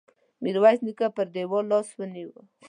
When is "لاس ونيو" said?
1.71-2.31